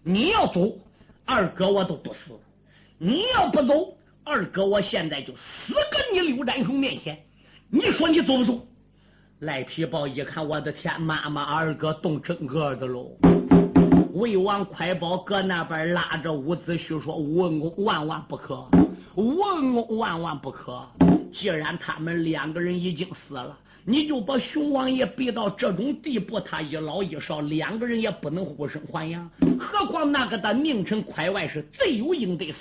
[0.04, 0.72] 你要走，
[1.26, 2.34] 二哥我都不死；
[2.98, 7.18] 你要不走，二哥我现在就死跟你刘占雄面前。
[7.70, 8.68] 你说你走不走？
[9.40, 13.12] 赖皮豹一看，我的天，妈妈二哥动真格的喽！
[14.14, 18.66] 魏王快宝搁那边拉着伍子胥说：“文公万万不可，
[19.16, 20.86] 万万万不可！
[21.34, 32.58] 既然他们两个人已经死了。”你就把熊王爷逼到这种地步，他一老一少两个人也不能互生还阳，何况那个的宁城快外是罪有应得，死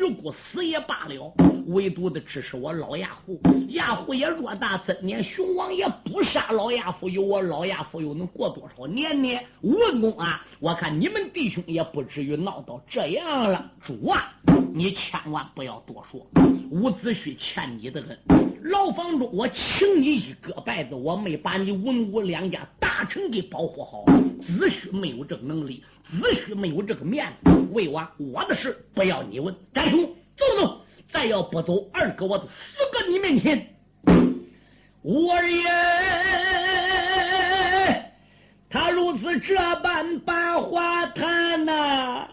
[0.00, 1.34] 有余辜，死也罢了。
[1.66, 9.38] 唯独的只是我老亚父，亚父也若大增年，熊王爷不杀老亚父，有我老亚父又能过多少年呢？
[9.60, 13.70] 文公啊，我看你们弟兄也不至于闹到这样了。
[13.84, 14.32] 主啊，
[14.72, 16.26] 你千万不要多说。
[16.70, 18.18] 伍子胥欠你的恩，
[18.62, 24.04] 牢房中我请你一个拜子，我没把你文武两家大臣给保护好，
[24.46, 27.50] 子胥没有这个能力，子胥没有这个面子。
[27.72, 30.04] 魏王，我的事不要你问，赶兄
[30.36, 30.80] 走走，
[31.12, 32.50] 再要不走，二哥我都死
[32.92, 33.66] 搁你面前。
[35.02, 35.64] 我也，
[38.70, 42.28] 他如此这般把话谈呐，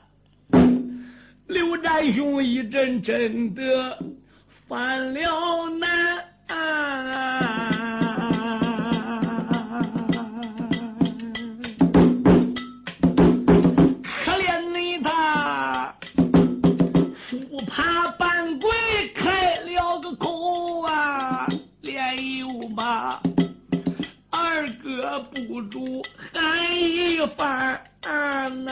[1.47, 3.97] 刘占雄一阵阵的。
[4.67, 7.78] 犯了难，啊
[24.29, 26.01] 二哥不住
[26.33, 27.81] 喊一番
[28.63, 28.71] 呐，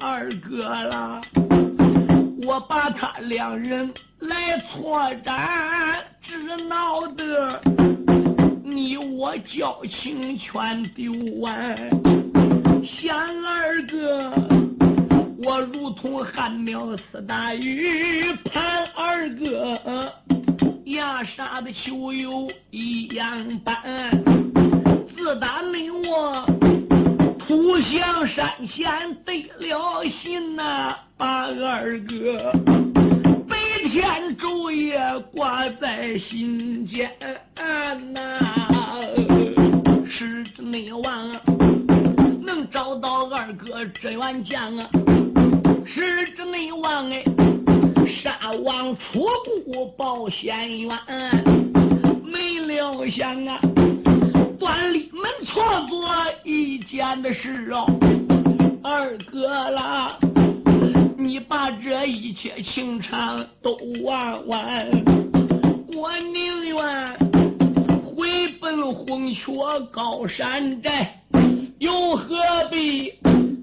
[0.00, 1.20] 二哥啦。
[2.46, 7.60] 我把他两人来错斩，只闹得
[8.64, 11.76] 你我交情全丢完。
[12.82, 14.32] 想二哥，
[15.44, 19.78] 我如同汉庙四大鱼，盼二哥
[20.90, 23.76] 牙杀的秋游一样般。
[25.16, 26.46] 自打你我
[27.46, 30.96] 扑向山前得了信呐。
[31.20, 32.50] 把二哥
[33.46, 33.58] 白
[33.90, 34.98] 天昼夜
[35.34, 37.10] 挂在心间
[38.14, 38.40] 呐，
[40.10, 41.30] 是内王
[42.42, 44.88] 能找到二哥这员将啊，
[45.84, 47.22] 是这内王哎，
[48.10, 49.26] 杀王出
[49.64, 50.90] 步报仙冤，
[52.24, 53.60] 没料想啊，
[54.58, 56.08] 端立门错做
[56.44, 57.86] 一件的事哦，
[58.82, 60.18] 二哥啦。
[61.16, 64.88] 你把这一切情长都玩完，
[65.94, 67.16] 我宁愿
[68.04, 69.52] 回奔红雀
[69.92, 71.20] 高山寨，
[71.78, 72.34] 又何
[72.70, 73.10] 必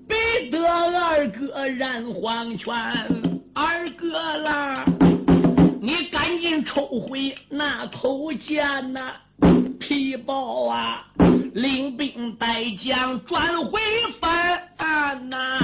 [0.07, 3.26] 逼得二哥染黄泉？
[3.59, 4.85] 二哥啦，
[5.81, 9.13] 你赶紧抽回那头剑呐，
[9.79, 11.03] 皮包啊，
[11.55, 13.81] 领兵带将转回
[14.21, 15.57] 藩呐。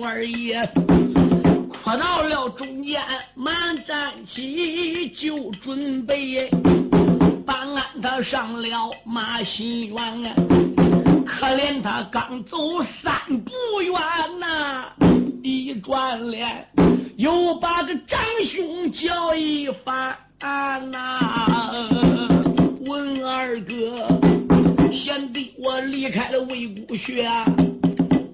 [0.00, 3.00] 二爷哭到了中间，
[3.36, 6.50] 忙站起就准备
[7.46, 10.34] 把安他上了马新园啊！
[11.26, 12.56] 可怜他刚走
[13.02, 13.14] 三
[13.44, 13.92] 步远
[14.40, 14.86] 呐，
[15.42, 16.66] 一转脸
[17.16, 20.16] 又把个长兄叫一番
[20.90, 22.40] 呐！
[22.86, 24.08] 问二哥，
[24.92, 27.26] 贤弟我离开了魏谷穴，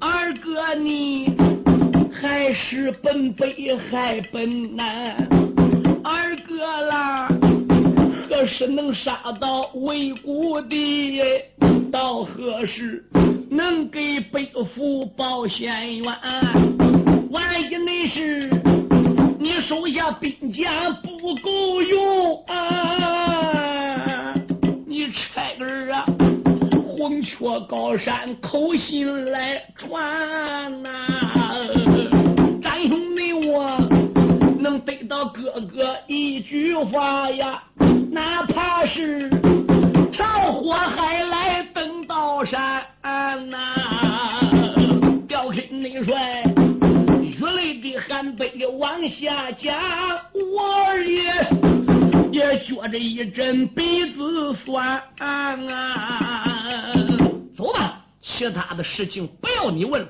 [0.00, 1.34] 二哥你。
[2.20, 5.28] 还是奔北还奔南，
[6.02, 7.28] 二哥啦，
[8.26, 11.20] 何时能杀到魏谷地？
[11.92, 13.04] 到何时
[13.50, 16.93] 能给北府报县冤？
[17.34, 18.48] 万一那是
[19.40, 24.32] 你手下兵将不够用啊，
[24.86, 26.06] 你差个啊，
[26.86, 30.88] 红雀高山口信来传呐。
[32.62, 33.80] 咱兄弟我
[34.60, 37.60] 能得到哥哥一句话呀，
[38.12, 39.28] 哪怕是
[48.36, 49.74] 悲往下降，
[50.32, 51.24] 我也
[52.32, 56.92] 也觉着一阵鼻子酸啊！
[57.56, 60.06] 走吧，其他的事情不要你问，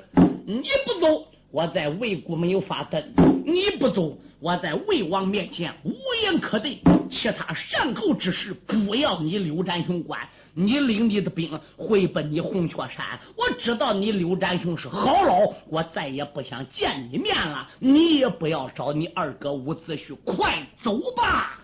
[0.46, 1.26] 你不走。
[1.50, 3.00] 我在魏国没有法等，
[3.46, 6.78] 你不走，我在魏王面前无言可对。
[7.10, 10.26] 其他善后之事，不要你刘占雄管。
[10.56, 17.68] 你领你的兵回奔你红雀山，我知道你刘占雄是好老，我再也不想见你面了。
[17.80, 21.58] 你也不要找你二哥伍子胥，快走吧。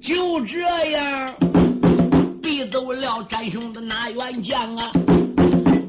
[0.00, 0.60] 就这
[0.90, 1.34] 样，
[2.40, 4.92] 逼走了占雄的那员将啊。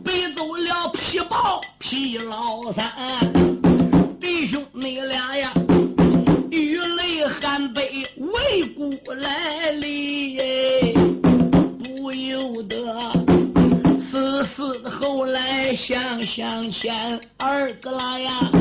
[0.03, 3.31] 背走了皮豹皮老三，
[4.19, 5.53] 弟兄你俩呀，
[6.49, 11.28] 雨泪含悲为故来临，
[12.09, 13.13] 不由得
[14.09, 18.51] 思思后来想想前二哥啦呀，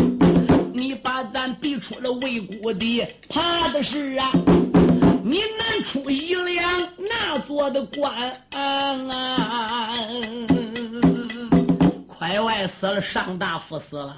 [0.74, 4.30] 你把咱逼出了魏国的，怕的是啊，
[5.24, 8.12] 你难出一两那做的官
[8.50, 9.96] 啊。
[12.18, 14.14] 海外死了，上大夫死了，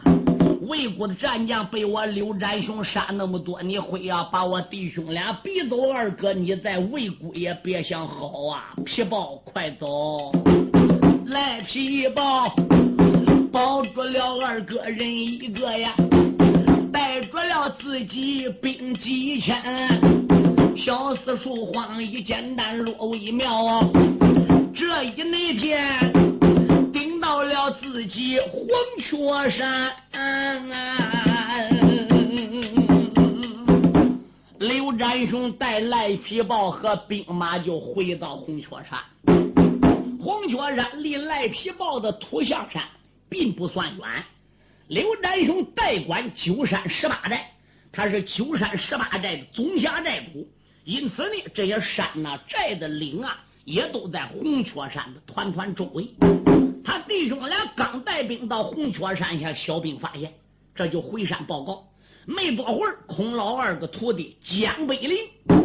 [0.71, 5.91] 魏国的战将被我刘占雄杀那么多，你会呀把我弟兄俩逼走？
[5.91, 8.73] 二哥，你在魏国也别想好啊！
[8.87, 10.31] 皮包，快走！
[11.27, 12.49] 来，皮包，
[13.51, 15.93] 保住了二哥人一个呀，
[16.93, 19.61] 带着了自己兵几千，
[20.77, 23.91] 小四树荒一简单落为苗啊！
[24.73, 26.13] 这一那天
[26.93, 27.11] 顶。
[27.21, 28.59] 到了自己黄
[28.99, 29.93] 雀山，
[34.59, 39.01] 刘占雄带赖皮豹和兵马就回到红雀山。
[40.19, 42.83] 红雀山离赖皮豹的土象山
[43.29, 44.25] 并不算远。
[44.89, 47.47] 刘占雄代管九山十八寨，
[47.91, 50.47] 他是九山十八寨的总辖寨主，
[50.85, 56.09] 因此呢，这些山呐、寨的岭啊，也都在红雀山的团团周围。
[56.85, 60.33] 他弟兄俩刚带兵到红雀山下，小兵发现，
[60.75, 61.87] 这就回山报告。
[62.27, 65.19] 没多会儿，孔老二个徒弟江北林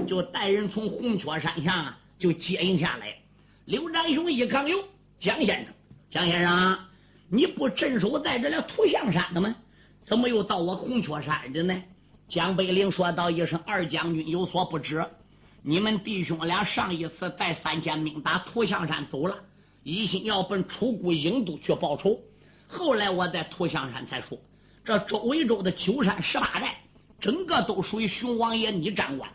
[0.08, 3.14] 就带人从红雀山下就接应下来。
[3.66, 4.78] 刘占雄一看，哟，
[5.20, 5.74] 江先生，
[6.10, 6.78] 江先生，
[7.30, 9.56] 你不镇守在这了图像山的吗？
[10.08, 11.82] 怎么又到我红雀山的呢？
[12.28, 15.06] 江北林说道一声：“二将军有所不知，
[15.62, 19.36] 你们弟兄俩上一次带三千兵打图像山走了。”
[19.86, 22.20] 一心要奔楚国郢都去报仇，
[22.68, 24.36] 后来我在图像山才说，
[24.84, 26.76] 这周围州的九山十八寨，
[27.22, 29.30] 整个都属于熊王爷你掌管。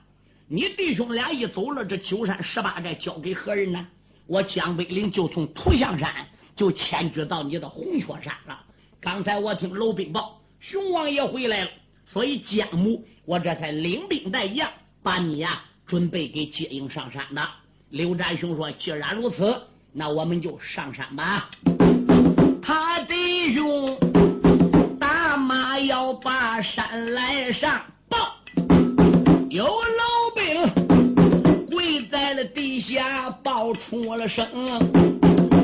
[0.49, 3.87] 你弟兄俩一走了，这九山十八寨交给何人呢？
[4.27, 6.13] 我江北岭就从图像山
[6.57, 8.61] 就迁居到你的红雀山了。
[9.01, 11.71] 刚才我听楼兵报，熊王爷回来了，
[12.07, 14.69] 所以姜母我这才领兵带将，
[15.01, 17.49] 把你呀准备给接应上山的。
[17.91, 19.63] 刘占雄说：“既然如此。”
[19.93, 21.51] 那我们就上山吧。
[22.63, 23.99] 他的兄
[24.99, 28.37] 打马要把山来上，报
[29.49, 34.47] 有老兵跪在了地下，报出了声。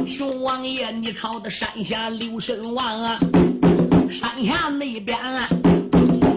[0.08, 3.18] 熊王爷，你朝的山下留神望啊！
[4.18, 5.48] 山下那边啊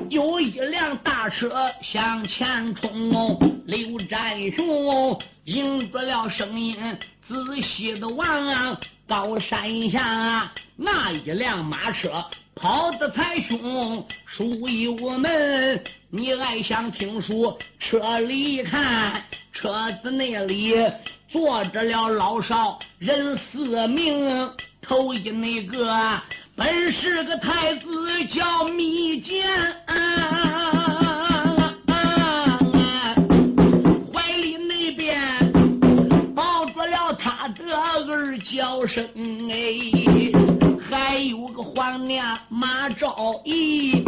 [0.10, 6.76] 有一辆大车向前冲哦，刘占雄应着了声音。
[7.30, 12.26] 仔细的望啊，高山下那一辆马车
[12.56, 15.80] 跑得才凶，属于我们。
[16.10, 19.24] 你爱想听书，车里看，
[19.54, 20.74] 车子那里
[21.32, 24.52] 坐着了老少人四名，
[24.82, 26.20] 头一那个
[26.56, 29.46] 本是个太子，叫密剑。
[29.86, 30.79] 叫
[40.90, 44.04] 还有个皇娘马昭仪，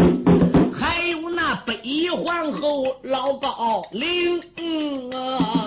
[0.73, 4.39] 还有那北皇后老高陵
[5.11, 5.65] 啊！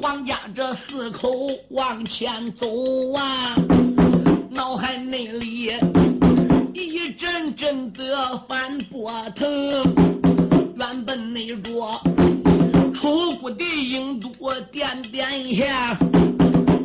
[0.00, 1.28] 皇家这四口
[1.70, 2.66] 往前走
[3.14, 3.54] 啊，
[4.50, 5.72] 脑海内里
[6.72, 9.46] 一阵阵的翻波腾，
[10.76, 12.00] 原本那着
[12.94, 14.30] 楚国的郢都
[14.72, 15.98] 殿殿下。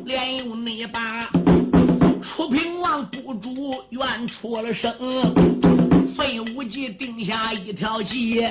[0.03, 1.30] 连有那把
[2.52, 4.93] 平王不主愿出了声，
[6.18, 8.41] 费无忌定下一条计，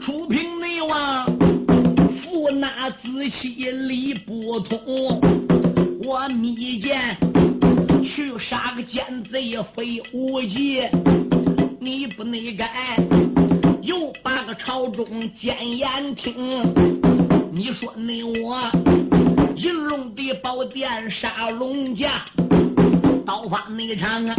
[0.00, 1.26] 楚平内王
[2.22, 5.20] 扶那子妻理不通，
[6.04, 7.16] 我密见
[8.04, 10.82] 去杀个奸贼费无忌，
[11.80, 12.96] 你不内改，
[13.82, 15.04] 又把个朝中
[15.34, 16.72] 奸言听，
[17.52, 18.70] 你说你我。
[19.56, 22.24] 银龙的宝殿杀龙家，
[23.30, 24.34] 刀法那场啊，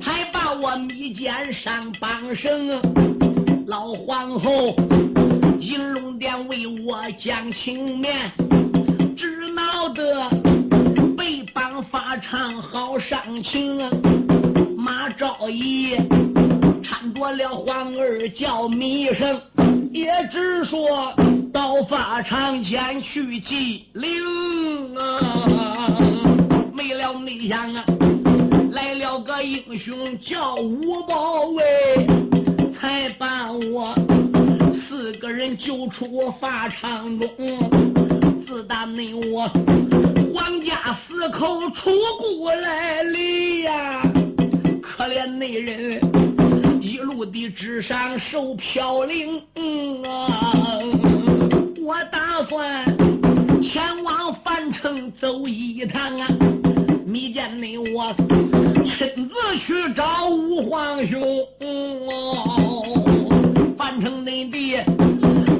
[0.00, 2.80] 还把我密剑上绑绳，
[3.66, 4.74] 老皇后
[5.60, 8.32] 银龙殿为我讲情面，
[9.14, 10.26] 只闹得
[11.18, 13.76] 被绑法场好伤情。
[14.74, 15.94] 马昭仪
[16.82, 19.38] 搀着了皇儿叫米生，
[19.92, 21.12] 也只说
[21.52, 25.44] 到法场前去祭灵啊，
[27.28, 27.84] 没了内想啊。
[28.72, 32.06] 来了个英雄叫吴宝卫，
[32.80, 33.94] 才把我
[34.88, 37.28] 四个人救出法场中。
[38.46, 39.50] 自打那我
[40.32, 44.02] 王家四口出故来离呀，
[44.80, 46.00] 可怜那人
[46.80, 50.54] 一路的纸上受飘零嗯啊！
[51.78, 52.86] 我打算
[53.62, 56.28] 前往樊城走一趟啊，
[57.08, 58.14] 没见你我。
[58.84, 59.34] 亲自
[59.66, 61.22] 去找吴皇兄，
[63.78, 64.76] 樊城内地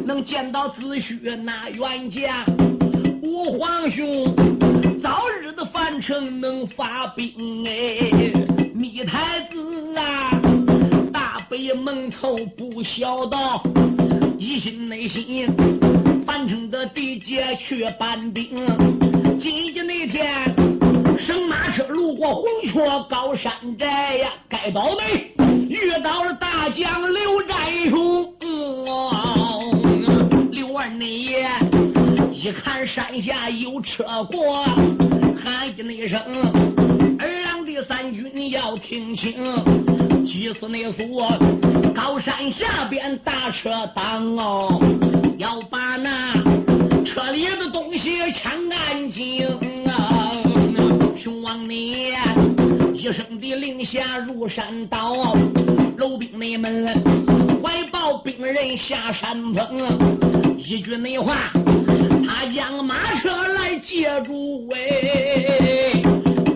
[0.04, 2.44] 能见到子虚那冤家。
[3.22, 4.34] 吴皇兄
[5.02, 8.30] 早日的樊城能发兵哎，
[8.74, 10.30] 密太子啊，
[11.10, 13.62] 大北门头不孝道，
[14.38, 15.46] 一心内心
[16.26, 18.66] 樊城的地界去搬兵。
[19.40, 20.77] 今天那天。
[21.26, 25.30] 乘马车路过红雀高山寨呀，该倒霉
[25.68, 27.58] 遇到了大将刘占
[27.90, 28.34] 雄。
[30.52, 31.48] 刘二内爷
[32.32, 34.64] 一看山下有车过，
[35.42, 36.20] 喊一声
[37.18, 39.34] ：“二郎的三军要听清，
[40.24, 41.36] 急死那所
[41.94, 44.80] 高山下边大车挡哦，
[45.36, 46.32] 要把那
[47.04, 49.46] 车里的东西抢干净！”
[51.28, 52.14] 雄王你
[52.94, 55.34] 一声的令下入山道，
[55.98, 56.86] 楼兵内们
[57.62, 61.50] 怀抱兵人下山峰，一句内话，
[62.26, 66.02] 他将马车来接住喂，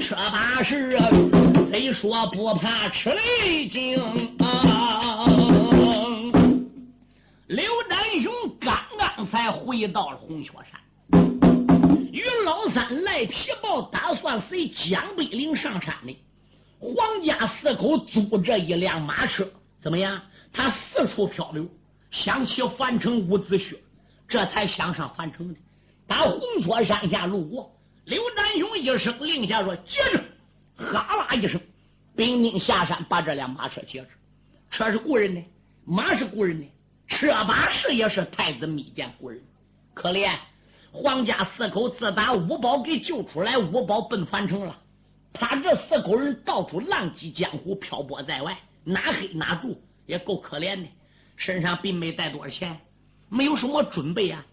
[0.01, 0.99] 车把是
[1.71, 4.01] 贼说不怕吃雷惊
[4.39, 5.27] 啊！
[7.49, 10.81] 刘占雄刚刚才回到了红雀山。
[12.13, 16.15] 于老三来提报，打算随江北岭上山的。
[16.79, 19.51] 皇家四口租这一辆马车，
[19.81, 20.21] 怎么样？
[20.53, 21.67] 他四处漂流，
[22.11, 23.79] 想起樊城伍子胥，
[24.29, 25.59] 这才想上樊城的。
[26.07, 30.23] 打红雀山下路过，刘占雄一声令下说：“接着！”
[30.77, 31.59] 哈啦一声，
[32.15, 34.09] 兵丁下山把这辆马车接着。
[34.71, 35.43] 车是故人的，
[35.87, 36.67] 马是故人的，
[37.09, 39.41] 车把式也是太子密见故人。
[39.95, 40.37] 可怜。
[40.93, 44.79] 皇家四口自打五宝给救出来，五宝奔樊城了。
[45.33, 50.87] 他这四口人到处浪迹江湖，漂泊在外，哪黑哪住，也够可怜的。
[51.37, 52.79] 身上并没带多少钱，
[53.31, 54.45] 没有什么准备啊。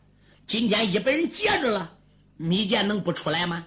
[0.48, 1.92] 今天一被人劫着了，
[2.38, 3.66] 米见能不出来吗？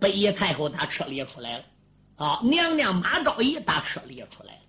[0.00, 1.64] 北野太后打车里也出来了，
[2.16, 4.60] 啊，娘娘马昭仪打车里也出来了，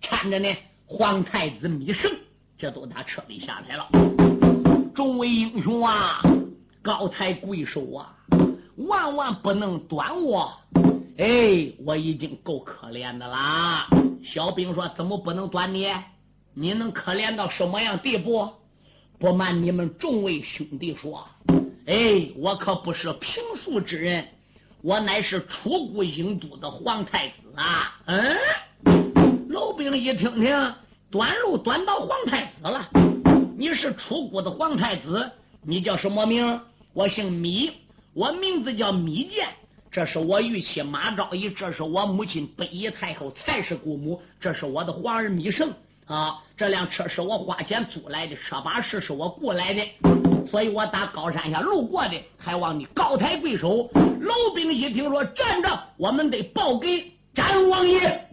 [0.00, 2.10] 看着呢，皇太子米胜
[2.56, 3.88] 这都打车里下来了。
[4.94, 6.20] 众位英雄啊！
[6.82, 8.12] 高抬贵手啊，
[8.76, 10.52] 万万不能短我！
[11.16, 13.86] 哎，我已经够可怜的啦。
[14.24, 15.88] 小兵说：“怎么不能短你？
[16.54, 18.48] 你能可怜到什么样地步？”
[19.20, 21.24] 不瞒你们众位兄弟说，
[21.86, 24.26] 哎，我可不是平素之人，
[24.82, 28.00] 我乃是出谷郢都的皇太子啊！
[28.06, 28.36] 嗯，
[29.50, 30.74] 老兵一听听，
[31.08, 32.88] 短路短到皇太子了。
[33.56, 35.30] 你是出谷的皇太子，
[35.62, 36.60] 你叫什么名？
[36.94, 37.70] 我姓米，
[38.12, 39.48] 我名字叫米健，
[39.90, 45.72] 这是我玉妻马昭仪，这是我母亲北野太后蔡氏姑母，这是我的皇儿米胜
[46.04, 46.38] 啊！
[46.54, 49.82] 这辆车是我花钱租来的，车把式是我雇来的，
[50.46, 53.88] 所以我打高山下路过的，还望你高抬贵手。
[54.20, 58.31] 老兵一听说站着，我们得报给詹王爷。